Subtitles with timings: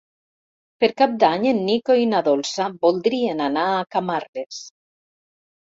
[0.83, 4.67] Per Cap d'Any en Nico i na Dolça voldrien anar a Camarles.